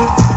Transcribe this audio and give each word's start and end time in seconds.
Thank 0.00 0.18
you. 0.18 0.29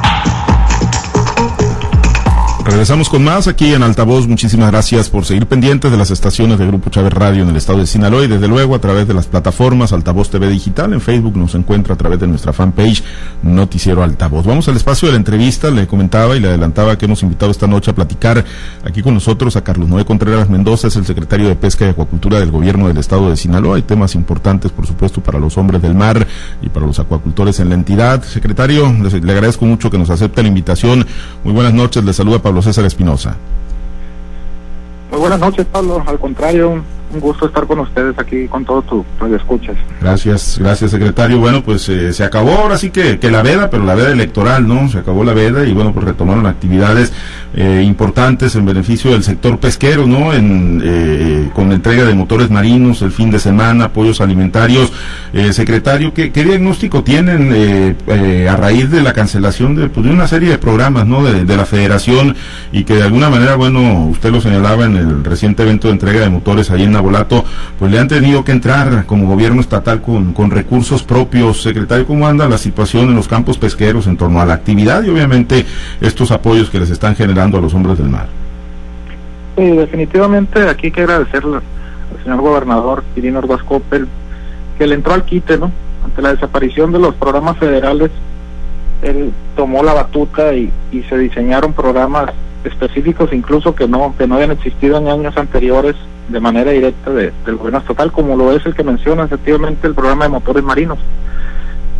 Regresamos 2.73 3.07
con 3.07 3.23
más 3.23 3.47
aquí 3.47 3.71
en 3.71 3.83
Altavoz. 3.83 4.27
Muchísimas 4.27 4.71
gracias 4.71 5.07
por 5.07 5.25
seguir 5.25 5.45
pendientes 5.45 5.91
de 5.91 5.95
las 5.95 6.09
estaciones 6.09 6.57
de 6.57 6.65
Grupo 6.65 6.89
Chávez 6.89 7.13
Radio 7.13 7.43
en 7.43 7.49
el 7.49 7.55
estado 7.55 7.77
de 7.77 7.85
Sinaloa 7.85 8.25
y 8.25 8.27
desde 8.27 8.47
luego 8.47 8.73
a 8.73 8.79
través 8.79 9.07
de 9.07 9.13
las 9.13 9.27
plataformas 9.27 9.93
Altavoz 9.93 10.31
TV 10.31 10.49
Digital. 10.49 10.91
En 10.91 10.99
Facebook 10.99 11.37
nos 11.37 11.53
encuentra 11.53 11.93
a 11.93 11.97
través 11.97 12.19
de 12.19 12.25
nuestra 12.25 12.51
fanpage 12.51 13.03
Noticiero 13.43 14.01
Altavoz. 14.01 14.47
Vamos 14.47 14.67
al 14.69 14.75
espacio 14.75 15.07
de 15.07 15.11
la 15.11 15.17
entrevista. 15.19 15.69
Le 15.69 15.85
comentaba 15.85 16.35
y 16.35 16.39
le 16.39 16.47
adelantaba 16.47 16.97
que 16.97 17.05
hemos 17.05 17.21
invitado 17.21 17.51
esta 17.51 17.67
noche 17.67 17.91
a 17.91 17.93
platicar 17.93 18.43
aquí 18.83 19.03
con 19.03 19.13
nosotros 19.13 19.55
a 19.55 19.63
Carlos 19.63 19.87
Noé 19.87 20.03
Contreras 20.03 20.49
Mendoza, 20.49 20.87
es 20.87 20.95
el 20.95 21.05
secretario 21.05 21.49
de 21.49 21.55
Pesca 21.55 21.85
y 21.85 21.89
Acuacultura 21.89 22.39
del 22.39 22.49
gobierno 22.49 22.87
del 22.87 22.97
estado 22.97 23.29
de 23.29 23.37
Sinaloa. 23.37 23.75
Hay 23.75 23.83
temas 23.83 24.15
importantes, 24.15 24.71
por 24.71 24.87
supuesto, 24.87 25.21
para 25.21 25.37
los 25.37 25.59
hombres 25.59 25.79
del 25.83 25.93
mar 25.93 26.25
y 26.63 26.69
para 26.69 26.87
los 26.87 26.97
acuacultores 26.97 27.59
en 27.59 27.69
la 27.69 27.75
entidad. 27.75 28.23
Secretario, 28.23 28.91
le 28.91 29.31
agradezco 29.31 29.63
mucho 29.65 29.91
que 29.91 29.99
nos 29.99 30.09
acepte 30.09 30.41
la 30.41 30.47
invitación. 30.47 31.05
Muy 31.43 31.53
buenas 31.53 31.75
noches. 31.75 32.03
Le 32.03 32.13
saluda 32.13 32.41
Pablo 32.41 32.62
César 32.63 32.85
Espinosa. 32.85 33.35
Muy 35.11 35.19
buenas 35.19 35.39
noches, 35.39 35.65
Pablo. 35.71 36.03
Al 36.05 36.17
contrario, 36.17 36.81
un 37.13 37.19
gusto 37.19 37.45
estar 37.45 37.65
con 37.65 37.79
ustedes 37.79 38.17
aquí 38.17 38.47
con 38.47 38.65
todo 38.65 38.81
tu 38.81 39.05
escuchas. 39.35 39.75
Gracias, 40.01 40.57
gracias 40.59 40.91
secretario. 40.91 41.39
Bueno, 41.39 41.63
pues 41.63 41.87
eh, 41.89 42.13
se 42.13 42.23
acabó 42.23 42.51
ahora 42.51 42.77
sí 42.77 42.89
que, 42.89 43.19
que, 43.19 43.31
la 43.31 43.41
veda, 43.41 43.69
pero 43.69 43.83
la 43.83 43.95
veda 43.95 44.11
electoral, 44.11 44.67
¿no? 44.67 44.89
Se 44.89 44.99
acabó 44.99 45.23
la 45.23 45.33
veda 45.33 45.65
y 45.65 45.73
bueno, 45.73 45.93
pues 45.93 46.05
retomaron 46.05 46.45
actividades 46.45 47.13
eh, 47.55 47.83
importantes 47.85 48.55
en 48.55 48.65
beneficio 48.65 49.11
del 49.11 49.23
sector 49.23 49.59
pesquero, 49.59 50.07
¿no? 50.07 50.33
En, 50.33 50.81
eh, 50.83 51.49
con 51.53 51.69
la 51.69 51.75
entrega 51.75 52.05
de 52.05 52.13
motores 52.13 52.49
marinos 52.49 53.01
el 53.01 53.11
fin 53.11 53.31
de 53.31 53.39
semana, 53.39 53.85
apoyos 53.85 54.21
alimentarios. 54.21 54.91
secretario, 55.51 56.13
¿qué, 56.13 56.31
¿qué, 56.31 56.43
diagnóstico 56.43 57.03
tienen 57.03 57.95
a 58.49 58.55
raíz 58.55 58.89
de 58.89 59.01
la 59.01 59.13
cancelación 59.13 59.75
de, 59.75 59.89
pues, 59.89 60.05
de 60.05 60.11
una 60.11 60.27
serie 60.27 60.49
de 60.49 60.57
programas, 60.57 61.07
¿no? 61.07 61.23
De, 61.23 61.45
de 61.45 61.57
la 61.57 61.65
federación 61.65 62.35
y 62.71 62.83
que 62.83 62.95
de 62.95 63.03
alguna 63.03 63.29
manera, 63.29 63.55
bueno, 63.55 64.05
usted 64.05 64.31
lo 64.31 64.41
señalaba 64.41 64.85
en 64.85 64.97
el 64.97 65.23
reciente 65.23 65.63
evento 65.63 65.87
de 65.87 65.93
entrega 65.93 66.21
de 66.21 66.29
motores 66.29 66.69
ahí 66.71 66.83
en 66.83 66.93
Volato, 67.03 67.43
pues 67.77 67.91
le 67.91 67.99
han 67.99 68.07
tenido 68.07 68.43
que 68.43 68.51
entrar 68.51 69.05
como 69.05 69.27
gobierno 69.27 69.61
estatal 69.61 70.01
con, 70.01 70.33
con 70.33 70.49
recursos 70.49 71.03
propios. 71.03 71.61
Secretario, 71.61 72.05
¿cómo 72.05 72.27
anda 72.27 72.47
la 72.47 72.57
situación 72.57 73.09
en 73.09 73.15
los 73.15 73.27
campos 73.27 73.57
pesqueros 73.57 74.07
en 74.07 74.17
torno 74.17 74.41
a 74.41 74.45
la 74.45 74.53
actividad 74.53 75.03
y 75.03 75.09
obviamente 75.09 75.65
estos 76.01 76.31
apoyos 76.31 76.69
que 76.69 76.79
les 76.79 76.89
están 76.89 77.15
generando 77.15 77.57
a 77.57 77.61
los 77.61 77.73
hombres 77.73 77.97
del 77.97 78.09
mar? 78.09 78.27
Sí, 79.55 79.63
definitivamente 79.63 80.67
aquí 80.67 80.87
hay 80.87 80.91
que 80.91 81.01
agradecerle 81.01 81.57
al 81.57 82.23
señor 82.23 82.41
gobernador 82.41 83.03
Irino 83.15 83.39
Ordaz 83.39 83.61
que 84.77 84.87
le 84.87 84.95
entró 84.95 85.13
al 85.13 85.23
quite, 85.23 85.57
¿no? 85.57 85.71
Ante 86.03 86.21
la 86.21 86.33
desaparición 86.33 86.91
de 86.91 86.99
los 86.99 87.13
programas 87.15 87.57
federales, 87.57 88.09
él 89.03 89.31
tomó 89.55 89.83
la 89.83 89.93
batuta 89.93 90.53
y, 90.53 90.71
y 90.91 91.03
se 91.03 91.17
diseñaron 91.17 91.73
programas 91.73 92.31
específicos 92.63 93.33
incluso 93.33 93.75
que 93.75 93.87
no 93.87 94.15
que 94.17 94.25
no 94.25 94.35
habían 94.35 94.51
existido 94.51 94.97
en 94.97 95.07
años 95.09 95.35
anteriores 95.37 95.95
de 96.29 96.39
manera 96.39 96.71
directa 96.71 97.11
del 97.11 97.55
gobierno 97.57 97.79
estatal, 97.79 98.11
como 98.11 98.35
lo 98.35 98.51
es 98.51 98.65
el 98.65 98.73
que 98.73 98.83
menciona 98.83 99.23
efectivamente 99.23 99.87
el 99.87 99.93
programa 99.93 100.25
de 100.25 100.29
motores 100.29 100.63
marinos, 100.63 100.99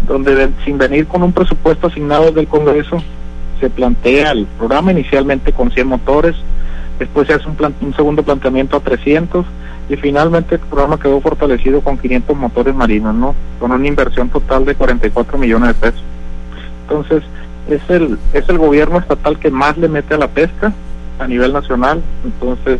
donde 0.07 0.49
sin 0.65 0.77
venir 0.77 1.07
con 1.07 1.23
un 1.23 1.33
presupuesto 1.33 1.88
asignado 1.88 2.31
del 2.31 2.47
Congreso, 2.47 3.02
se 3.59 3.69
plantea 3.69 4.31
el 4.31 4.45
programa 4.57 4.91
inicialmente 4.91 5.52
con 5.52 5.71
100 5.71 5.88
motores, 5.88 6.35
después 6.99 7.27
se 7.27 7.33
hace 7.33 7.47
un, 7.47 7.57
un 7.81 7.93
segundo 7.95 8.23
planteamiento 8.23 8.77
a 8.77 8.80
300 8.81 9.45
y 9.89 9.95
finalmente 9.97 10.55
el 10.55 10.61
programa 10.61 10.99
quedó 10.99 11.19
fortalecido 11.21 11.81
con 11.81 11.97
500 11.97 12.35
motores 12.37 12.73
marinos, 12.73 13.13
¿no? 13.13 13.35
Con 13.59 13.71
una 13.71 13.87
inversión 13.87 14.30
total 14.30 14.65
de 14.65 14.75
44 14.75 15.37
millones 15.37 15.69
de 15.69 15.73
pesos. 15.73 16.03
Entonces, 16.83 17.23
es 17.69 17.81
el, 17.89 18.17
es 18.33 18.47
el 18.49 18.58
gobierno 18.58 18.97
estatal 18.99 19.39
que 19.39 19.52
más 19.52 19.77
le 19.77 19.87
mete 19.87 20.13
a 20.13 20.17
la 20.17 20.27
pesca 20.27 20.73
a 21.19 21.27
nivel 21.27 21.53
nacional, 21.53 22.02
entonces 22.23 22.80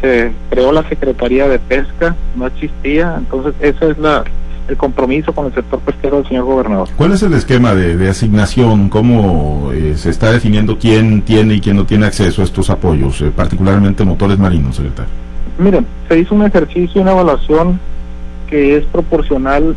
se 0.00 0.32
creó 0.50 0.72
la 0.72 0.88
Secretaría 0.88 1.48
de 1.48 1.58
Pesca, 1.58 2.14
no 2.36 2.46
existía, 2.46 3.14
entonces 3.18 3.54
ese 3.60 3.90
es 3.90 3.98
la 3.98 4.24
el 4.68 4.76
compromiso 4.76 5.32
con 5.32 5.46
el 5.46 5.54
sector 5.54 5.78
pesquero 5.80 6.16
del 6.18 6.26
señor 6.28 6.44
gobernador. 6.44 6.88
¿Cuál 6.96 7.12
es 7.12 7.22
el 7.22 7.32
esquema 7.34 7.74
de, 7.74 8.08
asignación? 8.08 8.88
¿Cómo 8.88 9.70
eh, 9.72 9.94
se 9.96 10.10
está 10.10 10.32
definiendo 10.32 10.78
quién 10.78 11.22
tiene 11.22 11.54
y 11.54 11.60
quién 11.60 11.76
no 11.76 11.86
tiene 11.86 12.06
acceso 12.06 12.42
a 12.42 12.44
estos 12.44 12.68
apoyos, 12.70 13.20
eh, 13.20 13.30
particularmente 13.34 14.04
motores 14.04 14.38
marinos, 14.38 14.76
secretario? 14.76 15.12
Miren, 15.58 15.86
se 16.08 16.18
hizo 16.18 16.34
un 16.34 16.44
ejercicio, 16.44 17.00
una 17.00 17.12
evaluación 17.12 17.78
que 18.48 18.76
es 18.76 18.84
proporcional 18.86 19.76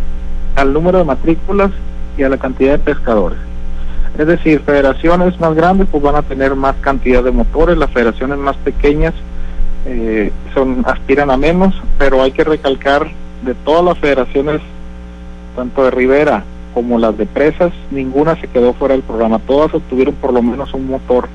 al 0.56 0.74
número 0.74 0.98
de 0.98 1.04
matrículas 1.04 1.72
y 2.18 2.24
a 2.24 2.30
la 2.30 2.38
cantidad 2.38 2.74
de 2.74 2.80
pescadores. 2.80 3.38
Es 4.18 4.28
decir, 4.28 4.60
federaciones 4.66 5.40
más 5.40 5.54
grandes 5.56 5.88
pues 5.90 6.04
van 6.04 6.16
a 6.16 6.22
tener 6.24 6.56
más 6.56 6.76
cantidad 6.82 7.24
de 7.24 7.32
motores, 7.32 7.78
las 7.78 7.92
federaciones 7.92 8.38
más 8.38 8.58
pequeñas 8.58 9.14
eh, 9.92 10.32
son 10.54 10.84
aspiran 10.86 11.32
a 11.32 11.38
menos, 11.38 11.74
pero 11.98 12.22
hay 12.22 12.32
que 12.32 12.44
recalcar 12.44 13.10
de 13.44 13.56
todas 13.56 13.84
las 13.84 13.98
federaciones, 13.98 14.62
tanto 15.56 15.84
de 15.84 15.92
Rivera 15.92 16.44
como 16.76 17.00
las 17.00 17.18
de 17.18 17.26
presas, 17.26 17.72
ninguna 17.90 18.40
se 18.40 18.48
quedó 18.48 18.74
fuera 18.74 18.94
del 18.94 19.04
programa, 19.04 19.40
todas 19.40 19.74
obtuvieron 19.74 20.14
por 20.16 20.32
lo 20.32 20.44
menos 20.44 20.72
un 20.76 20.88
motor 20.88 21.28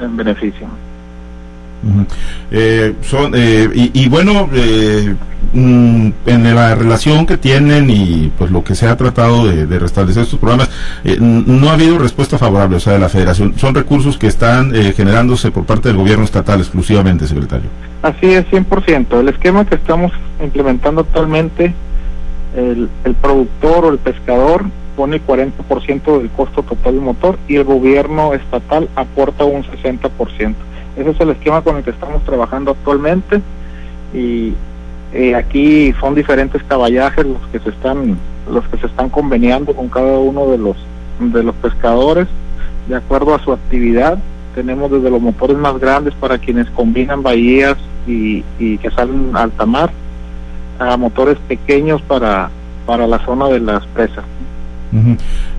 en 0.00 0.16
beneficio. 0.16 0.66
Eh, 2.50 2.94
son, 3.02 3.32
eh, 3.34 3.68
y, 3.74 4.08
bueno, 4.08 4.48
eh, 5.54 5.58
mm, 5.58 6.12
en 6.26 6.54
la 6.54 6.74
relación 6.74 7.26
que 7.26 7.36
tienen 7.36 7.90
y 7.90 8.30
pues 8.36 8.50
lo 8.50 8.64
que 8.64 8.74
se 8.74 8.86
ha 8.86 8.96
tratado 8.96 9.46
de, 9.46 9.78
restablecer 9.78 10.24
estos 10.24 10.38
programas, 10.38 10.70
no 11.20 11.70
ha 11.70 11.72
habido 11.72 11.98
respuesta 11.98 12.38
favorable, 12.38 12.76
o 12.76 12.80
sea, 12.80 12.94
de 12.94 12.98
la 12.98 13.08
federación. 13.08 13.58
Son 13.58 13.74
recursos 13.74 14.18
que 14.18 14.26
están 14.26 14.72
generándose 14.94 15.50
por 15.50 15.64
parte 15.64 15.88
del 15.88 15.96
gobierno 15.96 16.24
estatal 16.24 16.60
exclusivamente, 16.60 17.26
secretario. 17.26 17.68
Así 18.02 18.32
es, 18.32 18.46
100%. 18.46 19.20
El 19.20 19.28
esquema 19.28 19.64
que 19.64 19.76
estamos 19.76 20.12
implementando 20.42 21.02
actualmente, 21.02 21.74
el, 22.56 22.88
el 23.04 23.14
productor 23.14 23.86
o 23.86 23.90
el 23.90 23.98
pescador 23.98 24.64
pone 24.96 25.16
el 25.16 25.26
40% 25.26 26.18
del 26.18 26.30
costo 26.30 26.62
total 26.62 26.94
del 26.94 27.02
motor 27.02 27.38
y 27.48 27.56
el 27.56 27.64
gobierno 27.64 28.34
estatal 28.34 28.88
aporta 28.94 29.44
un 29.44 29.64
60%. 29.64 30.54
Ese 30.96 31.10
es 31.10 31.20
el 31.20 31.30
esquema 31.30 31.62
con 31.62 31.76
el 31.76 31.84
que 31.84 31.90
estamos 31.90 32.22
trabajando 32.24 32.72
actualmente 32.72 33.40
y 34.12 34.54
eh, 35.14 35.34
aquí 35.34 35.92
son 36.00 36.14
diferentes 36.14 36.62
caballajes 36.64 37.26
los 37.26 37.42
que 37.48 37.58
se 37.58 37.70
están 37.70 38.16
los 38.50 38.66
que 38.68 38.78
se 38.78 38.86
están 38.86 39.08
conveniando 39.08 39.74
con 39.74 39.88
cada 39.88 40.18
uno 40.18 40.50
de 40.50 40.58
los 40.58 40.76
de 41.20 41.42
los 41.42 41.54
pescadores 41.56 42.26
de 42.88 42.96
acuerdo 42.96 43.34
a 43.34 43.38
su 43.38 43.52
actividad. 43.52 44.18
Tenemos 44.54 44.90
desde 44.90 45.10
los 45.10 45.20
motores 45.20 45.56
más 45.56 45.78
grandes 45.78 46.14
para 46.14 46.38
quienes 46.38 46.68
combinan 46.70 47.22
bahías 47.22 47.76
y, 48.06 48.42
que 48.58 48.90
salen 48.90 49.30
a 49.34 49.42
alta 49.42 49.64
mar 49.64 49.90
a 50.78 50.96
motores 50.96 51.38
pequeños 51.46 52.02
para 52.02 52.50
para 52.84 53.06
la 53.06 53.24
zona 53.24 53.46
de 53.46 53.60
las 53.60 53.86
presas 53.86 54.24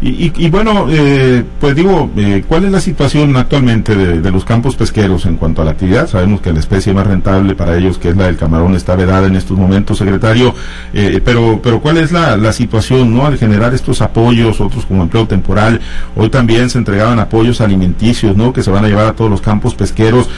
y, 0.02 0.50
bueno, 0.50 0.88
eh, 0.90 1.44
pues 1.60 1.76
digo, 1.76 2.12
eh, 2.16 2.44
¿cuál 2.48 2.66
es 2.66 2.72
la 2.72 2.80
situación 2.80 3.36
actualmente 3.36 3.96
de, 3.96 4.32
los 4.32 4.46
campos 4.46 4.76
pesqueros 4.76 5.26
en 5.26 5.38
cuanto 5.38 5.62
a 5.62 5.66
la 5.66 5.72
actividad? 5.72 6.08
Sabemos 6.08 6.42
que 6.42 6.54
la 6.54 6.60
especie 6.60 6.94
más 6.94 7.08
rentable 7.08 7.56
para 7.56 7.76
ellos, 7.76 7.98
que 7.98 8.10
es 8.10 8.18
la 8.18 8.26
del 8.26 8.38
camarón, 8.38 8.76
está 8.76 8.96
vedada 8.96 9.28
en 9.28 9.36
estos 9.36 9.58
momentos, 9.58 9.98
secretario, 9.98 10.54
eh, 10.94 11.20
pero, 11.24 11.60
pero 11.64 11.82
¿cuál 11.82 11.98
es 11.98 12.12
la, 12.12 12.54
situación, 12.54 13.16
no? 13.16 13.26
Al 13.26 13.38
generar 13.38 13.74
estos 13.74 14.02
apoyos, 14.02 14.62
otros 14.62 14.86
como 14.86 15.02
empleo 15.02 15.26
temporal, 15.26 15.80
hoy 16.16 16.30
también 16.30 16.70
se 16.70 16.78
entregaban 16.78 17.18
apoyos 17.20 17.62
alimenticios, 17.62 18.38
¿no? 18.38 18.54
Que 18.54 18.62
se 18.62 18.70
van 18.70 18.86
a 18.86 18.88
llevar 18.88 19.08
a 19.08 19.14
todos 19.14 19.32
los 19.32 19.42
campos 19.42 19.74
pesqueros. 19.74 20.30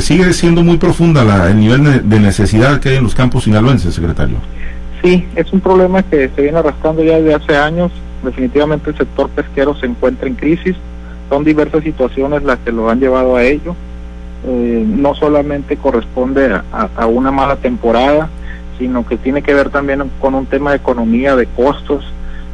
¿Sigue 0.00 0.32
siendo 0.32 0.64
muy 0.64 0.78
profunda 0.78 1.24
la, 1.24 1.50
el 1.50 1.60
nivel 1.60 2.08
de 2.08 2.20
necesidad 2.20 2.80
que 2.80 2.90
hay 2.90 2.96
en 2.96 3.04
los 3.04 3.14
campos 3.14 3.44
sinaloenses, 3.44 3.94
secretario? 3.94 4.36
Sí, 5.02 5.26
es 5.36 5.52
un 5.52 5.60
problema 5.60 6.02
que 6.02 6.30
se 6.34 6.42
viene 6.42 6.58
arrastrando 6.58 7.04
ya 7.04 7.18
desde 7.18 7.34
hace 7.34 7.56
años 7.56 7.92
definitivamente 8.22 8.90
el 8.90 8.96
sector 8.96 9.28
pesquero 9.30 9.74
se 9.74 9.86
encuentra 9.86 10.28
en 10.28 10.34
crisis, 10.34 10.76
son 11.28 11.44
diversas 11.44 11.84
situaciones 11.84 12.42
las 12.42 12.58
que 12.60 12.72
lo 12.72 12.88
han 12.90 13.00
llevado 13.00 13.36
a 13.36 13.42
ello, 13.44 13.74
eh, 14.46 14.84
no 14.86 15.14
solamente 15.14 15.76
corresponde 15.76 16.60
a, 16.72 17.06
una 17.06 17.30
mala 17.30 17.56
temporada, 17.56 18.28
sino 18.78 19.06
que 19.06 19.16
tiene 19.16 19.42
que 19.42 19.54
ver 19.54 19.70
también 19.70 20.02
con 20.20 20.34
un 20.34 20.46
tema 20.46 20.70
de 20.70 20.76
economía, 20.76 21.34
de 21.36 21.46
costos, 21.46 22.04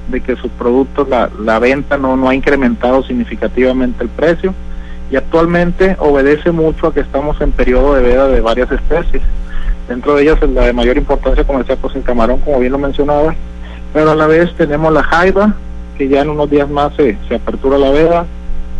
de 0.08 0.20
que 0.20 0.36
sus 0.36 0.50
productos, 0.52 1.08
la, 1.08 1.30
la 1.40 1.58
venta 1.58 1.98
no, 1.98 2.16
no 2.16 2.28
ha 2.28 2.34
incrementado 2.34 3.02
significativamente 3.02 4.02
el 4.02 4.08
precio. 4.08 4.54
Y 5.10 5.16
actualmente 5.16 5.96
obedece 5.98 6.50
mucho 6.50 6.88
a 6.88 6.94
que 6.94 7.00
estamos 7.00 7.40
en 7.40 7.52
periodo 7.52 7.94
de 7.94 8.02
veda 8.02 8.26
de 8.28 8.40
varias 8.40 8.70
especies. 8.72 9.22
Dentro 9.88 10.16
de 10.16 10.22
ellas 10.22 10.38
la 10.48 10.66
de 10.66 10.72
mayor 10.72 10.96
importancia 10.96 11.44
comercial 11.44 11.78
pues 11.80 11.94
el 11.94 12.02
camarón, 12.02 12.40
como 12.40 12.58
bien 12.58 12.72
lo 12.72 12.78
mencionaba, 12.78 13.34
pero 13.94 14.10
a 14.10 14.14
la 14.16 14.26
vez 14.26 14.52
tenemos 14.56 14.92
la 14.92 15.04
jaiba, 15.04 15.54
que 15.96 16.08
ya 16.08 16.22
en 16.22 16.30
unos 16.30 16.50
días 16.50 16.68
más 16.68 16.92
se, 16.96 17.16
se 17.28 17.36
apertura 17.36 17.78
la 17.78 17.90
veda, 17.90 18.26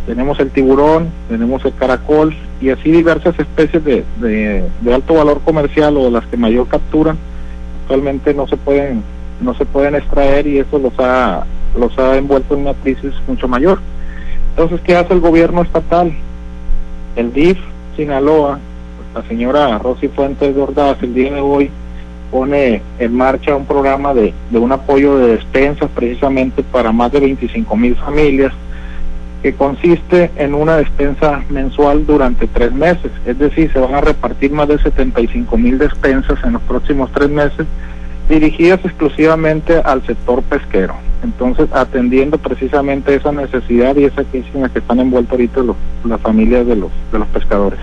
tenemos 0.07 0.39
el 0.41 0.51
tiburón, 0.51 1.09
tenemos 1.29 1.65
el 1.65 1.73
caracol 1.73 2.35
y 2.61 2.71
así 2.71 2.91
diversas 2.91 3.39
especies 3.39 3.83
de, 3.85 4.05
de, 4.21 4.95
alto 4.95 5.15
valor 5.15 5.41
comercial 5.43 5.97
o 5.97 6.05
de 6.05 6.11
las 6.11 6.27
que 6.27 6.37
mayor 6.37 6.67
capturan, 6.67 7.17
actualmente 7.83 8.35
no 8.35 8.47
se 8.49 8.57
pueden 8.57 9.03
no 9.41 9.55
se 9.55 9.65
pueden 9.65 9.95
extraer 9.95 10.47
y 10.47 10.59
eso 10.59 10.79
los 10.79 10.93
ha 10.99 11.45
los 11.79 11.97
ha 11.99 12.17
envuelto 12.17 12.55
en 12.55 12.63
una 12.63 12.75
crisis 12.75 13.13
mucho 13.27 13.49
mayor. 13.49 13.79
Entonces, 14.51 14.81
¿qué 14.85 14.97
hace 14.97 15.13
el 15.13 15.21
gobierno 15.21 15.63
estatal? 15.63 16.13
El 17.17 17.33
DIF 17.33 17.59
Sinaloa, 17.97 18.59
la 19.15 19.23
señora 19.29 19.79
Rosy 19.79 20.09
Fuentes 20.09 20.55
de 20.55 20.61
Ordaz, 20.61 21.03
el 21.03 21.15
día 21.15 21.35
de 21.35 21.41
hoy 21.41 21.71
pone 22.35 22.83
en 22.99 23.15
marcha 23.15 23.55
un 23.55 23.65
programa 23.65 24.13
de, 24.13 24.35
de 24.51 24.59
un 24.59 24.73
apoyo 24.73 25.17
de 25.19 25.37
despensas 25.37 25.89
precisamente 25.95 26.65
para 26.65 26.91
más 26.91 27.13
de 27.13 27.21
25 27.21 27.77
mil 27.77 27.95
familias 27.95 28.53
que 29.41 29.55
consiste 29.55 30.33
en 30.35 30.53
una 30.53 30.79
despensa 30.79 31.45
mensual 31.49 32.05
durante 32.05 32.49
tres 32.49 32.73
meses. 32.73 33.13
Es 33.25 33.39
decir, 33.39 33.71
se 33.73 33.79
van 33.79 33.95
a 33.95 34.01
repartir 34.01 34.51
más 34.51 34.67
de 34.67 34.79
75 34.79 35.57
mil 35.57 35.79
despensas 35.79 36.43
en 36.43 36.55
los 36.55 36.63
próximos 36.63 37.09
tres 37.13 37.31
meses 37.31 37.69
dirigidas 38.29 38.81
exclusivamente 38.85 39.77
al 39.85 40.05
sector 40.05 40.43
pesquero. 40.43 40.95
Entonces, 41.23 41.69
atendiendo 41.73 42.39
precisamente 42.39 43.15
esa 43.15 43.31
necesidad 43.31 43.95
y 43.95 44.07
esa 44.07 44.25
crisis 44.25 44.53
en 44.57 44.63
la 44.63 44.71
que 44.71 44.81
están 44.81 44.99
envueltos 44.99 45.31
ahorita 45.31 45.61
los, 45.61 45.77
las 46.05 46.21
familias 46.21 46.67
de 46.67 46.75
los, 46.75 46.91
de 47.13 47.19
los 47.21 47.29
pescadores. 47.29 47.79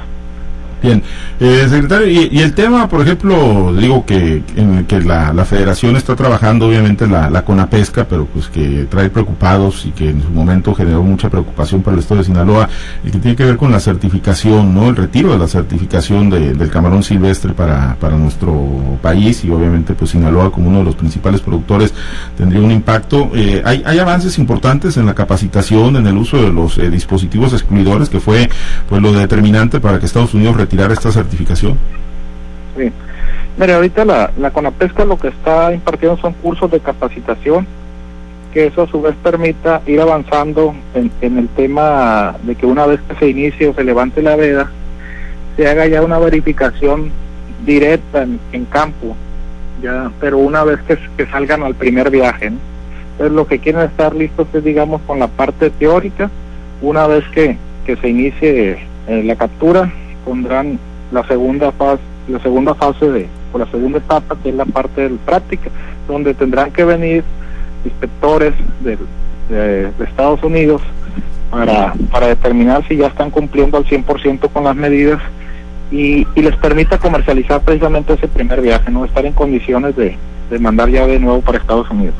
Bien, 0.82 1.04
eh, 1.40 1.68
secretario, 1.70 2.08
y, 2.10 2.40
el 2.40 2.54
tema, 2.56 2.90
por 2.90 3.02
ejemplo, 3.02 3.72
digo 3.76 4.04
que, 4.04 4.42
en 4.56 4.86
que 4.86 5.00
la, 5.00 5.32
la 5.32 5.46
federación 5.46 5.96
está 5.96 6.16
trabajando, 6.16 6.68
obviamente, 6.68 7.06
la, 7.06 7.30
la 7.30 7.46
CONAPESCA, 7.46 8.06
pero 8.06 8.26
pues 8.26 8.48
que 8.48 8.88
trae 8.90 9.12
preocupados 9.12 9.86
y 9.86 9.92
que 9.92 10.10
en 10.10 10.24
su 10.24 10.30
momento 10.30 10.74
generó 10.74 11.04
mucha 11.04 11.30
preocupación 11.30 11.84
para 11.84 11.94
el 11.94 12.00
Estado 12.00 12.22
de 12.22 12.26
Sinaloa, 12.26 12.68
y 13.04 13.12
que 13.12 13.20
tiene 13.20 13.38
que 13.38 13.46
ver 13.46 13.58
con 13.58 13.72
la 13.72 13.80
certificación, 13.80 14.74
¿no? 14.74 14.90
El 14.90 14.96
retiro 14.96 15.32
de 15.32 15.38
la 15.38 15.48
certificación 15.48 16.32
de, 16.32 16.54
del 16.54 16.72
camarón 16.72 17.04
silvestre 17.04 17.54
para, 17.54 17.96
para 18.00 18.18
nuestro 18.18 18.98
país, 19.04 19.46
y 19.46 19.52
obviamente, 19.52 19.94
pues 19.94 20.12
Sinaloa, 20.12 20.52
como 20.52 20.70
uno 20.70 20.80
de 20.80 20.86
los 20.86 20.96
principales 20.96 21.42
productores, 21.42 21.94
tendría 22.36 22.62
un 22.62 22.72
impacto. 22.72 23.30
Eh, 23.36 23.62
hay, 23.64 23.84
hay 23.86 24.00
avances 24.00 24.40
importantes 24.40 24.98
en 24.98 25.06
la 25.06 25.14
capacitación, 25.14 25.96
en 25.98 26.08
el 26.08 26.18
uso 26.18 26.38
de 26.38 26.52
los 26.52 26.80
eh, 26.80 26.90
dispositivos 26.90 27.54
excluidores, 27.54 28.10
que 28.10 28.20
fue 28.20 28.50
pues 28.90 29.00
lo 29.00 29.12
determinante 29.14 29.80
para 29.80 30.00
que 30.00 30.08
Estados 30.08 30.34
Unidos 30.34 30.58
tirar 30.72 30.92
esta 30.92 31.12
certificación? 31.12 31.78
Sí. 32.78 32.92
Mire, 33.58 33.74
ahorita 33.74 34.06
la, 34.06 34.32
la 34.40 34.52
CONAPESCA 34.52 35.04
lo 35.04 35.20
que 35.20 35.28
está 35.28 35.74
impartiendo 35.74 36.18
son 36.18 36.34
cursos 36.34 36.72
de 36.72 36.80
capacitación, 36.80 37.68
que 38.54 38.68
eso 38.68 38.84
a 38.84 38.88
su 38.88 39.02
vez 39.02 39.14
permita 39.22 39.82
ir 39.86 40.00
avanzando 40.00 40.74
en, 40.96 41.12
en 41.22 41.38
el 41.38 41.50
tema 41.50 42.36
de 42.44 42.56
que 42.56 42.66
una 42.66 42.86
vez 42.86 43.02
que 43.02 43.16
se 43.16 43.30
inicie 43.30 43.68
o 43.68 43.74
se 43.74 43.84
levante 43.84 44.22
la 44.22 44.38
veda, 44.38 44.72
se 45.58 45.68
haga 45.68 45.86
ya 45.88 46.02
una 46.02 46.18
verificación 46.18 47.12
directa 47.66 48.24
en, 48.24 48.40
en 48.54 48.66
campo, 48.66 49.16
ya, 49.84 50.10
pero 50.22 50.38
una 50.38 50.64
vez 50.64 50.80
que, 50.88 51.26
salgan 51.28 51.64
al 51.64 51.76
primer 51.76 52.10
viaje. 52.10 52.48
Entonces 53.12 53.36
lo 53.36 53.46
que 53.46 53.60
quieren 53.60 53.82
estar 53.82 54.16
listos 54.16 54.48
es, 54.54 54.64
digamos, 54.64 55.02
con 55.02 55.20
la 55.20 55.28
parte 55.28 55.70
teórica, 55.70 56.30
una 56.82 57.06
vez 57.08 57.26
que, 57.34 57.58
que 57.86 57.98
se 57.98 58.10
inicie 58.10 58.80
eh, 59.08 59.24
la 59.24 59.36
captura, 59.36 59.92
pondrán 60.26 60.80
la 61.12 61.26
segunda 61.28 61.72
fase, 61.72 62.02
la 62.28 62.40
segunda 62.40 62.74
fase 62.76 63.10
de, 63.10 63.28
o 63.54 63.58
la 63.58 63.66
segunda 63.68 63.98
etapa, 63.98 64.38
que 64.42 64.50
es 64.50 64.56
la 64.56 64.66
parte 64.66 65.10
de 65.10 65.16
práctica, 65.26 65.70
donde 66.08 66.34
tendrán 66.34 66.72
que 66.72 66.84
venir 66.84 67.24
inspectores 67.84 68.54
de, 68.82 68.98
de, 69.50 69.92
Estados 70.04 70.44
Unidos 70.44 70.82
para, 71.50 71.94
para 72.12 72.28
determinar 72.28 72.88
si 72.88 72.98
ya 72.98 73.08
están 73.08 73.30
cumpliendo 73.30 73.78
al 73.78 73.86
100% 73.86 74.50
con 74.52 74.64
las 74.64 74.76
medidas 74.76 75.20
y, 75.92 76.26
y 76.36 76.42
les 76.42 76.56
permita 76.56 76.98
comercializar 76.98 77.62
precisamente 77.62 78.14
ese 78.14 78.28
primer 78.28 78.62
viaje, 78.62 78.90
no 78.90 79.06
estar 79.06 79.26
en 79.26 79.34
condiciones 79.34 79.96
de, 79.96 80.18
de 80.52 80.60
mandar 80.60 80.90
ya 80.90 81.08
de 81.08 81.20
nuevo 81.20 81.42
para 81.42 81.58
Estados 81.58 81.90
Unidos. 81.90 82.16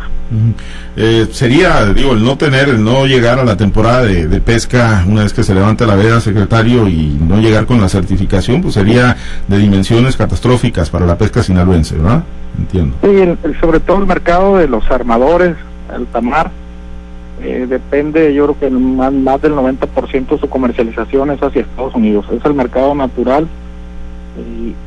Eh, 0.96 1.28
sería, 1.32 1.86
digo, 1.94 2.14
el 2.14 2.24
no 2.24 2.38
tener, 2.38 2.70
el 2.70 2.84
no 2.84 3.06
llegar 3.06 3.38
a 3.38 3.44
la 3.44 3.58
temporada 3.58 4.04
de, 4.04 4.42
pesca 4.42 5.04
una 5.06 5.24
vez 5.24 5.34
que 5.34 5.44
se 5.44 5.54
levanta 5.54 5.86
la 5.86 5.96
veda, 5.96 6.22
secretario, 6.22 6.88
y 6.88 7.18
no 7.20 7.40
llegar 7.40 7.66
con 7.66 7.82
la 7.82 7.90
certificación, 7.90 8.62
pues 8.62 8.76
sería 8.76 9.18
de 9.48 9.58
dimensiones 9.58 10.16
catastróficas 10.16 10.90
para 10.90 11.06
la 11.06 11.18
pesca 11.18 11.44
sinaloense, 11.44 11.98
¿verdad? 11.98 12.24
Entiendo. 12.58 12.96
Sí, 13.04 13.54
sobre 13.60 13.82
todo 13.82 14.00
el 14.00 14.06
mercado 14.06 14.58
de 14.58 14.68
los 14.68 14.90
armadores, 14.90 15.56
el 15.94 16.06
tamar, 16.08 16.52
eh, 17.44 17.66
depende, 17.68 18.34
yo 18.34 18.46
creo 18.46 18.60
que 18.60 18.70
más, 18.70 19.12
más 19.12 19.42
del 19.42 19.54
90% 19.54 20.28
de 20.28 20.38
su 20.38 20.50
comercialización 20.50 21.32
es 21.32 21.42
hacia 21.42 21.62
Estados 21.62 21.96
Unidos. 21.96 22.26
Es 22.32 22.44
el 22.46 22.54
mercado 22.54 22.94
natural 22.94 23.48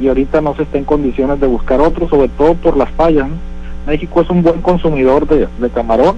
y, 0.01 0.09
ahorita 0.09 0.41
no 0.41 0.55
se 0.55 0.63
está 0.63 0.79
en 0.79 0.85
condiciones 0.85 1.41
de 1.41 1.47
buscar 1.47 1.81
otro, 1.81 2.09
sobre 2.09 2.29
todo 2.29 2.55
por 2.55 2.77
las 2.77 2.91
fallas. 2.91 3.29
México 3.87 4.21
es 4.21 4.31
un 4.31 4.43
buen 4.43 4.63
consumidor 4.63 5.27
de, 5.27 5.49
camarón, 5.71 6.17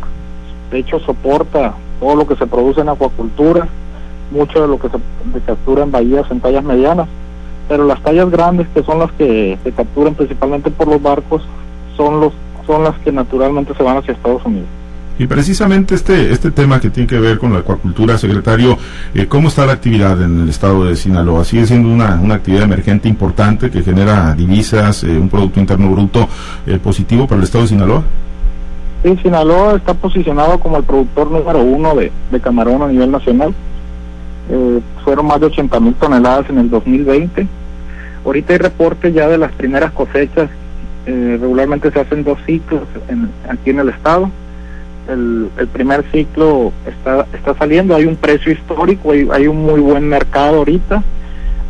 de 0.70 0.78
hecho 0.78 1.00
soporta 1.00 1.74
todo 1.98 2.14
lo 2.14 2.26
que 2.26 2.36
se 2.36 2.46
produce 2.46 2.80
en 2.80 2.88
acuacultura, 2.88 3.66
mucho 4.30 4.60
de 4.60 4.68
lo 4.68 4.78
que 4.78 4.88
se 4.88 5.40
captura 5.44 5.82
en 5.82 5.90
bahías 5.90 6.30
en 6.30 6.40
tallas 6.40 6.62
medianas, 6.62 7.08
pero 7.68 7.84
las 7.84 8.00
tallas 8.02 8.30
grandes 8.30 8.68
que 8.68 8.82
son 8.82 9.00
las 9.00 9.10
que 9.12 9.58
se 9.64 9.72
capturan 9.72 10.14
principalmente 10.14 10.70
por 10.70 10.86
los 10.86 11.02
barcos 11.02 11.42
son 11.96 12.20
los 12.20 12.32
son 12.66 12.84
las 12.84 12.96
que 12.98 13.12
naturalmente 13.12 13.74
se 13.74 13.82
van 13.82 13.96
hacia 13.96 14.12
Estados 14.12 14.44
Unidos. 14.44 14.68
Y 15.18 15.26
precisamente 15.26 15.94
este, 15.94 16.30
este 16.30 16.50
tema 16.50 16.78
que 16.78 16.90
tiene 16.90 17.06
que 17.06 17.18
ver 17.18 17.38
con 17.38 17.52
la 17.52 17.60
acuacultura, 17.60 18.18
secretario, 18.18 18.76
eh, 19.14 19.26
¿cómo 19.26 19.48
está 19.48 19.64
la 19.64 19.72
actividad 19.72 20.20
en 20.22 20.42
el 20.42 20.48
estado 20.50 20.84
de 20.84 20.94
Sinaloa? 20.94 21.44
¿Sigue 21.44 21.64
siendo 21.64 21.88
una, 21.88 22.20
una 22.20 22.34
actividad 22.34 22.64
emergente 22.64 23.08
importante 23.08 23.70
que 23.70 23.82
genera 23.82 24.34
divisas, 24.34 25.04
eh, 25.04 25.18
un 25.18 25.30
Producto 25.30 25.58
Interno 25.58 25.90
Bruto 25.90 26.28
eh, 26.66 26.78
positivo 26.82 27.26
para 27.26 27.38
el 27.38 27.44
estado 27.44 27.62
de 27.64 27.68
Sinaloa? 27.68 28.02
Sí, 29.02 29.16
Sinaloa 29.22 29.76
está 29.76 29.94
posicionado 29.94 30.60
como 30.60 30.76
el 30.76 30.84
productor 30.84 31.30
número 31.30 31.62
uno 31.62 31.94
de, 31.94 32.12
de 32.30 32.40
camarón 32.40 32.82
a 32.82 32.88
nivel 32.88 33.10
nacional. 33.10 33.54
fueron 35.02 35.26
más 35.26 35.40
de 35.40 35.46
80 35.46 35.80
mil 35.80 35.94
toneladas 35.94 36.50
en 36.50 36.58
el 36.58 36.68
2020. 36.68 37.46
Ahorita 38.24 38.52
hay 38.52 38.58
reportes 38.58 39.14
ya 39.14 39.28
de 39.28 39.38
las 39.38 39.52
primeras 39.52 39.92
cosechas. 39.92 40.50
regularmente 41.06 41.90
se 41.90 42.00
hacen 42.00 42.22
dos 42.22 42.38
ciclos 42.44 42.82
en, 43.08 43.30
aquí 43.48 43.70
en 43.70 43.78
el 43.78 43.88
estado 43.88 44.30
el, 45.08 45.50
el, 45.58 45.66
primer 45.68 46.04
ciclo 46.10 46.72
está, 46.86 47.26
está 47.32 47.54
saliendo, 47.54 47.94
hay 47.94 48.06
un 48.06 48.16
precio 48.16 48.52
histórico, 48.52 49.12
hay, 49.12 49.28
hay, 49.32 49.46
un 49.46 49.62
muy 49.62 49.80
buen 49.80 50.08
mercado 50.08 50.58
ahorita, 50.58 51.02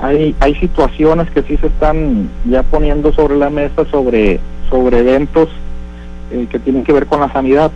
hay, 0.00 0.34
hay 0.40 0.54
situaciones 0.56 1.30
que 1.30 1.42
sí 1.42 1.56
se 1.58 1.66
están 1.68 2.28
ya 2.48 2.62
poniendo 2.62 3.12
sobre 3.12 3.36
la 3.36 3.50
mesa 3.50 3.84
sobre, 3.90 4.40
sobre 4.70 4.98
eventos 4.98 5.48
eh, 6.30 6.46
que 6.50 6.58
tienen 6.58 6.84
que 6.84 6.92
ver 6.92 7.06
con 7.06 7.20
la 7.20 7.32
sanidad. 7.32 7.70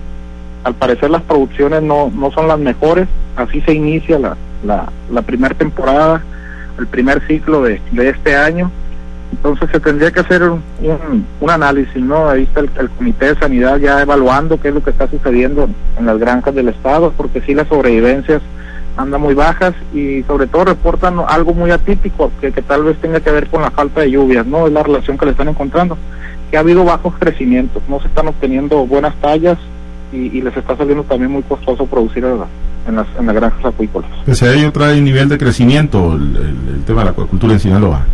Al 0.64 0.74
parecer 0.74 1.08
las 1.10 1.22
producciones 1.22 1.82
no, 1.82 2.10
no 2.14 2.30
son 2.32 2.46
las 2.46 2.58
mejores, 2.58 3.08
así 3.36 3.60
se 3.62 3.72
inicia 3.72 4.18
la, 4.18 4.36
la, 4.64 4.90
la 5.10 5.22
primera 5.22 5.54
temporada, 5.54 6.22
el 6.78 6.86
primer 6.86 7.26
ciclo 7.26 7.62
de, 7.62 7.80
de 7.92 8.08
este 8.10 8.36
año 8.36 8.70
entonces 9.32 9.70
se 9.70 9.80
tendría 9.80 10.10
que 10.10 10.20
hacer 10.20 10.42
un, 10.42 10.62
un, 11.40 11.50
análisis, 11.50 12.02
¿no? 12.02 12.28
Ahí 12.28 12.42
está 12.42 12.60
el, 12.60 12.90
Comité 12.90 13.26
de 13.26 13.40
Sanidad 13.40 13.78
ya 13.78 14.02
evaluando 14.02 14.60
qué 14.60 14.68
es 14.68 14.74
lo 14.74 14.82
que 14.82 14.90
está 14.90 15.08
sucediendo 15.08 15.68
en 15.98 16.06
las 16.06 16.18
granjas 16.18 16.54
del 16.54 16.68
Estado, 16.68 17.12
porque 17.16 17.40
sí 17.42 17.54
las 17.54 17.68
sobrevivencias 17.68 18.42
andan 18.96 19.20
muy 19.20 19.34
bajas 19.34 19.74
y 19.94 20.22
sobre 20.24 20.46
todo 20.46 20.66
reportan 20.66 21.18
algo 21.26 21.54
muy 21.54 21.70
atípico 21.70 22.30
que, 22.40 22.52
que 22.52 22.60
tal 22.62 22.84
vez 22.84 22.98
tenga 23.00 23.20
que 23.20 23.30
ver 23.30 23.46
con 23.48 23.62
la 23.62 23.70
falta 23.70 24.00
de 24.00 24.10
lluvias, 24.10 24.46
¿no? 24.46 24.66
Es 24.66 24.72
la 24.72 24.82
relación 24.82 25.16
que 25.16 25.26
le 25.26 25.30
están 25.30 25.48
encontrando, 25.48 25.96
que 26.50 26.56
ha 26.56 26.60
habido 26.60 26.84
bajos 26.84 27.14
crecimientos, 27.18 27.82
no 27.88 28.00
se 28.00 28.08
están 28.08 28.28
obteniendo 28.28 28.84
buenas 28.86 29.14
tallas 29.16 29.58
y, 30.12 30.36
y 30.36 30.42
les 30.42 30.56
está 30.56 30.76
saliendo 30.76 31.04
también 31.04 31.30
muy 31.30 31.42
costoso 31.42 31.86
producir 31.86 32.24
en 32.24 32.96
las, 32.96 33.06
en 33.18 33.26
las 33.26 33.34
granjas 33.34 33.64
acuícolas. 33.64 34.10
Pese 34.26 34.48
a 34.48 34.54
ello 34.54 34.72
trae 34.72 35.00
nivel 35.00 35.28
de 35.28 35.38
crecimiento 35.38 36.14
el, 36.14 36.36
el 36.74 36.84
tema 36.84 37.00
de 37.00 37.04
la 37.06 37.10
acuacultura 37.12 37.52
en 37.52 37.60
Sinaloa. 37.60 38.04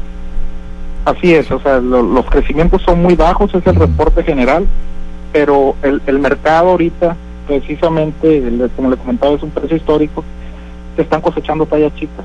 Así 1.07 1.33
es, 1.33 1.49
o 1.53 1.61
sea, 1.61 1.79
los 1.79 2.27
crecimientos 2.27 2.83
son 2.83 3.01
muy 3.01 3.15
bajos, 3.15 3.55
es 3.55 3.65
el 3.65 3.77
reporte 3.77 4.25
general, 4.25 4.67
pero 5.33 5.77
el, 5.85 6.03
el 6.05 6.19
mercado 6.19 6.71
ahorita, 6.71 7.15
precisamente, 7.47 8.43
como 8.75 8.91
le 8.91 8.97
comentaba, 8.97 9.37
es 9.37 9.43
un 9.45 9.51
precio 9.51 9.77
histórico, 9.77 10.25
se 10.97 11.03
están 11.03 11.21
cosechando 11.21 11.65
tallas 11.65 11.95
chicas. 11.95 12.25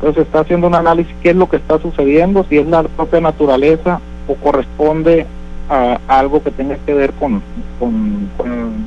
Entonces 0.00 0.26
está 0.26 0.40
haciendo 0.40 0.66
un 0.66 0.74
análisis 0.74 1.14
qué 1.22 1.30
es 1.30 1.36
lo 1.36 1.48
que 1.48 1.58
está 1.58 1.78
sucediendo, 1.78 2.44
si 2.48 2.58
es 2.58 2.66
la 2.66 2.82
propia 2.82 3.20
naturaleza 3.20 4.00
o 4.26 4.34
corresponde 4.34 5.24
a, 5.70 6.00
algo 6.08 6.42
que 6.42 6.50
tenga 6.50 6.76
que 6.84 6.94
ver 6.94 7.12
con, 7.12 7.40
con, 7.78 8.28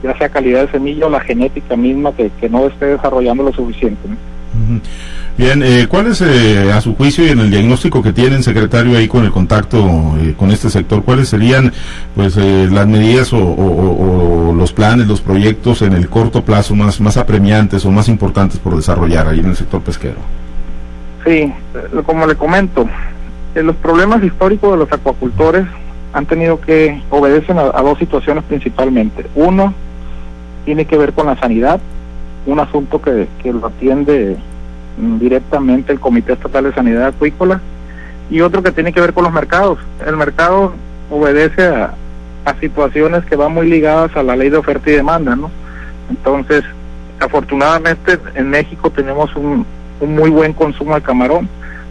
ya 0.04 0.18
sea 0.18 0.28
calidad 0.28 0.66
de 0.66 0.72
semilla 0.72 1.06
o 1.06 1.10
la 1.10 1.22
genética 1.22 1.78
misma 1.78 2.12
que, 2.12 2.32
que 2.42 2.50
no 2.50 2.68
esté 2.68 2.88
desarrollando 2.88 3.44
lo 3.44 3.54
suficiente. 3.54 4.10
Bien, 5.41 5.63
eh, 5.63 5.88
¿cuál 5.89 6.05
es 6.05 6.21
eh, 6.21 6.71
a 6.71 6.79
su 6.81 6.93
juicio 6.93 7.25
y 7.25 7.29
en 7.29 7.39
el 7.39 7.50
diagnóstico 7.50 8.03
que 8.03 8.13
tienen, 8.13 8.43
secretario, 8.43 8.95
ahí 8.95 9.07
con 9.07 9.25
el 9.25 9.31
contacto 9.31 10.15
eh, 10.21 10.36
con 10.38 10.51
este 10.51 10.69
sector, 10.69 11.03
cuáles 11.03 11.29
serían 11.29 11.74
pues 12.15 12.36
las 12.36 12.86
medidas 12.86 13.33
o, 13.33 14.53
los 14.55 14.71
planes, 14.71 15.07
los 15.07 15.19
proyectos 15.19 15.81
en 15.81 15.93
el 15.93 16.10
corto 16.10 16.45
plazo 16.45 16.75
más, 16.75 17.01
más 17.01 17.17
apremiantes 17.17 17.83
o 17.86 17.89
más 17.89 18.07
importantes 18.07 18.60
por 18.60 18.75
desarrollar 18.75 19.29
ahí 19.29 19.39
en 19.39 19.48
el 19.48 19.55
sector 19.55 19.81
pesquero? 19.81 20.19
Sí, 21.25 21.51
como 22.05 22.27
le 22.27 22.36
comento, 22.36 22.88
los 23.55 23.75
problemas 23.77 24.24
históricos 24.24 24.74
de 24.74 24.77
los 24.77 24.93
acuacultores 24.93 25.65
han 26.13 26.27
tenido 26.27 26.62
que 26.62 27.01
obedecen 27.10 27.57
a 27.57 27.81
dos 27.81 27.98
situaciones 27.98 28.43
principalmente. 28.43 29.25
Uno, 29.33 29.74
tiene 30.65 30.86
que 30.86 31.00
ver 31.00 31.13
con 31.13 31.25
la 31.25 31.39
sanidad, 31.39 31.79
un 32.45 32.60
asunto 32.60 33.01
que, 33.01 33.27
que 33.41 33.51
lo 33.51 33.65
atiende 33.65 34.38
directamente 35.20 35.91
el 35.91 36.00
Comité 36.00 36.34
Estatal 36.34 36.65
de 36.65 36.74
Sanidad 36.74 37.08
Acuícola 37.08 37.60
y 38.29 38.41
otro 38.41 38.63
que 38.63 38.72
tiene 38.72 38.93
que 38.93 39.01
ver 39.01 39.13
con 39.13 39.24
los 39.24 39.34
mercados. 39.34 39.79
El 40.05 40.15
mercado 40.15 40.74
obedece 41.10 41.65
a, 41.65 41.96
situaciones 42.60 43.24
que 43.25 43.36
van 43.36 43.53
muy 43.53 43.70
ligadas 43.70 44.15
a 44.15 44.24
la 44.24 44.36
ley 44.36 44.50
de 44.50 44.58
oferta 44.58 44.89
y 44.89 44.93
demanda, 44.93 45.36
¿no? 45.36 45.50
Entonces, 46.10 46.63
afortunadamente 47.20 48.17
en 48.36 48.50
México 48.50 48.89
tenemos 48.89 49.34
un, 49.36 49.65
un 50.00 50.15
muy 50.15 50.29
buen 50.29 50.53
consumo 50.53 50.96
de 50.96 51.01
camarón, 51.01 51.48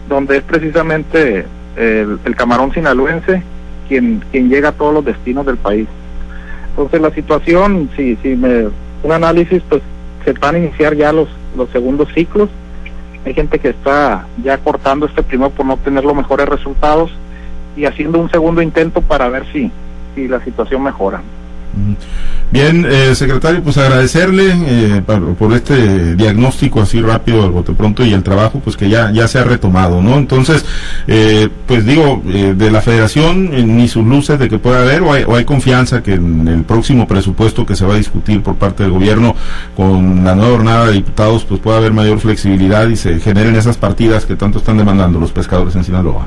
donde 0.08 0.38
es 0.38 0.42
precisamente 0.42 1.46
el, 1.76 2.18
el, 2.24 2.36
camarón 2.36 2.72
sinaloense 2.74 3.42
quien, 3.88 4.22
quien 4.30 4.48
llega 4.48 4.70
a 4.70 4.72
todos 4.72 4.92
los 4.92 5.04
destinos 5.04 5.46
del 5.46 5.56
país. 5.56 5.86
Entonces 6.70 7.00
la 7.00 7.10
situación, 7.10 7.88
si, 7.96 8.16
si 8.16 8.34
me, 8.36 8.68
un 9.02 9.12
análisis, 9.12 9.62
pues 9.68 9.82
se 10.24 10.32
van 10.32 10.56
a 10.56 10.58
iniciar 10.58 10.94
ya 10.94 11.12
los, 11.12 11.28
los 11.56 11.70
segundos 11.70 12.08
ciclos. 12.14 12.48
Hay 13.24 13.34
gente 13.34 13.58
que 13.58 13.70
está 13.70 14.26
ya 14.42 14.58
cortando 14.58 15.06
este 15.06 15.22
primero 15.22 15.50
por 15.50 15.66
no 15.66 15.74
obtener 15.74 16.04
los 16.04 16.14
mejores 16.14 16.48
resultados 16.48 17.10
y 17.76 17.84
haciendo 17.84 18.18
un 18.18 18.30
segundo 18.30 18.62
intento 18.62 19.02
para 19.02 19.28
ver 19.28 19.44
si, 19.52 19.70
si 20.14 20.26
la 20.26 20.42
situación 20.44 20.82
mejora. 20.82 21.22
Bien, 22.50 22.84
eh, 22.84 23.14
secretario, 23.14 23.62
pues 23.62 23.78
agradecerle 23.78 24.52
eh, 24.52 25.02
por 25.38 25.52
este 25.52 26.16
diagnóstico 26.16 26.80
así 26.80 27.00
rápido 27.00 27.44
al 27.44 27.50
bote 27.50 27.72
pronto 27.72 28.04
y 28.04 28.12
el 28.12 28.24
trabajo 28.24 28.60
pues 28.62 28.76
que 28.76 28.88
ya 28.88 29.12
ya 29.12 29.28
se 29.28 29.38
ha 29.38 29.44
retomado, 29.44 30.02
¿no? 30.02 30.16
Entonces, 30.18 30.64
eh, 31.06 31.48
pues 31.66 31.86
digo, 31.86 32.22
eh, 32.26 32.54
de 32.56 32.70
la 32.72 32.80
federación 32.80 33.50
eh, 33.52 33.62
ni 33.62 33.86
sus 33.86 34.04
luces 34.04 34.38
de 34.38 34.48
que 34.48 34.58
pueda 34.58 34.82
haber 34.82 35.02
o 35.02 35.12
hay, 35.12 35.24
o 35.24 35.36
hay 35.36 35.44
confianza 35.44 36.02
que 36.02 36.14
en 36.14 36.48
el 36.48 36.64
próximo 36.64 37.06
presupuesto 37.06 37.64
que 37.64 37.76
se 37.76 37.86
va 37.86 37.94
a 37.94 37.98
discutir 37.98 38.42
por 38.42 38.56
parte 38.56 38.82
del 38.82 38.92
gobierno 38.92 39.36
con 39.76 40.24
la 40.24 40.34
nueva 40.34 40.50
jornada 40.50 40.86
de 40.86 40.94
diputados 40.94 41.44
pues 41.44 41.60
pueda 41.60 41.76
haber 41.76 41.92
mayor 41.92 42.18
flexibilidad 42.18 42.88
y 42.88 42.96
se 42.96 43.20
generen 43.20 43.54
esas 43.54 43.76
partidas 43.76 44.26
que 44.26 44.34
tanto 44.34 44.58
están 44.58 44.76
demandando 44.76 45.20
los 45.20 45.30
pescadores 45.30 45.76
en 45.76 45.84
Sinaloa. 45.84 46.26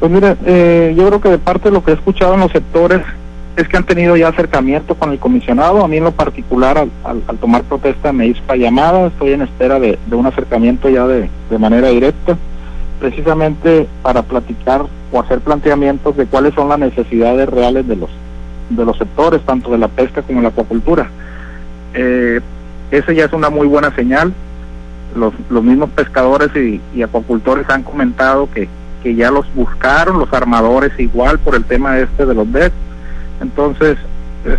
Pues 0.00 0.10
mire, 0.10 0.36
eh, 0.46 0.94
yo 0.96 1.06
creo 1.06 1.20
que 1.20 1.28
de 1.28 1.38
parte 1.38 1.68
de 1.68 1.74
lo 1.74 1.84
que 1.84 1.90
he 1.90 1.94
escuchado 1.94 2.34
en 2.34 2.40
los 2.40 2.52
sectores 2.52 3.02
es 3.56 3.68
que 3.68 3.76
han 3.76 3.84
tenido 3.84 4.16
ya 4.16 4.28
acercamiento 4.28 4.94
con 4.94 5.10
el 5.10 5.18
comisionado. 5.18 5.84
A 5.84 5.88
mí 5.88 5.96
en 5.96 6.04
lo 6.04 6.12
particular, 6.12 6.86
al, 7.04 7.38
tomar 7.40 7.62
protesta 7.64 8.12
me 8.12 8.26
hizo 8.26 8.40
llamada, 8.54 9.08
estoy 9.08 9.32
en 9.32 9.42
espera 9.42 9.78
de, 9.78 9.98
de 10.06 10.16
un 10.16 10.26
acercamiento 10.26 10.88
ya 10.88 11.06
de, 11.06 11.28
de, 11.50 11.58
manera 11.58 11.88
directa, 11.88 12.36
precisamente 12.98 13.86
para 14.02 14.22
platicar 14.22 14.84
o 15.12 15.20
hacer 15.20 15.40
planteamientos 15.40 16.16
de 16.16 16.26
cuáles 16.26 16.54
son 16.54 16.68
las 16.68 16.78
necesidades 16.78 17.48
reales 17.48 17.86
de 17.86 17.96
los, 17.96 18.10
de 18.70 18.84
los 18.84 18.96
sectores, 18.96 19.40
tanto 19.42 19.70
de 19.70 19.78
la 19.78 19.88
pesca 19.88 20.22
como 20.22 20.38
de 20.38 20.44
la 20.44 20.48
acuacultura. 20.50 21.10
Eh, 21.94 22.40
esa 22.90 23.12
ya 23.12 23.24
es 23.24 23.32
una 23.32 23.50
muy 23.50 23.66
buena 23.66 23.94
señal. 23.94 24.32
Los, 25.14 25.34
los 25.48 25.64
mismos 25.64 25.90
pescadores 25.90 26.50
y, 26.54 26.80
y 26.94 27.02
acuacultores 27.02 27.68
han 27.68 27.82
comentado 27.82 28.48
que, 28.52 28.68
que 29.02 29.16
ya 29.16 29.32
los 29.32 29.44
buscaron, 29.54 30.20
los 30.20 30.32
armadores 30.32 30.92
igual 30.98 31.40
por 31.40 31.56
el 31.56 31.64
tema 31.64 31.98
este 31.98 32.26
de 32.26 32.34
los 32.34 32.50
DEC 32.52 32.72
entonces, 33.40 33.96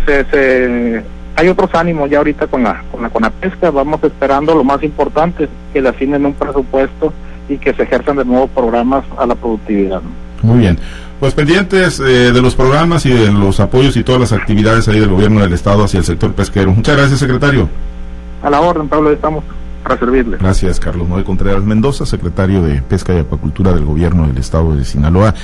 se, 0.06 0.24
se, 0.24 1.02
hay 1.36 1.48
otros 1.48 1.74
ánimos 1.74 2.10
ya 2.10 2.18
ahorita 2.18 2.46
con 2.46 2.62
la, 2.62 2.82
con 2.90 3.02
la 3.02 3.10
con 3.10 3.22
la 3.22 3.30
pesca. 3.30 3.70
Vamos 3.70 4.02
esperando 4.04 4.54
lo 4.54 4.64
más 4.64 4.82
importante, 4.82 5.48
que 5.72 5.80
le 5.80 5.88
asignen 5.88 6.26
un 6.26 6.34
presupuesto 6.34 7.12
y 7.48 7.58
que 7.58 7.72
se 7.74 7.82
ejerzan 7.82 8.16
de 8.16 8.24
nuevo 8.24 8.46
programas 8.48 9.04
a 9.18 9.26
la 9.26 9.34
productividad. 9.34 10.00
Muy 10.42 10.58
bien. 10.58 10.78
Pues 11.20 11.34
pendientes 11.34 12.00
eh, 12.00 12.32
de 12.32 12.42
los 12.42 12.56
programas 12.56 13.06
y 13.06 13.10
de 13.10 13.30
los 13.30 13.60
apoyos 13.60 13.96
y 13.96 14.02
todas 14.02 14.20
las 14.20 14.32
actividades 14.32 14.88
ahí 14.88 14.98
del 14.98 15.10
gobierno 15.10 15.40
del 15.40 15.52
Estado 15.52 15.84
hacia 15.84 15.98
el 15.98 16.04
sector 16.04 16.32
pesquero. 16.32 16.72
Muchas 16.72 16.96
gracias, 16.96 17.20
secretario. 17.20 17.68
A 18.42 18.50
la 18.50 18.60
orden, 18.60 18.88
Pablo, 18.88 19.12
estamos 19.12 19.44
para 19.84 19.96
servirle. 19.98 20.38
Gracias, 20.38 20.80
Carlos 20.80 21.08
Noé 21.08 21.22
Contreras 21.22 21.62
Mendoza, 21.62 22.06
secretario 22.06 22.62
de 22.62 22.82
Pesca 22.82 23.14
y 23.14 23.18
Acuacultura 23.18 23.72
del 23.72 23.84
gobierno 23.84 24.26
del 24.26 24.38
Estado 24.38 24.74
de 24.74 24.84
Sinaloa. 24.84 25.34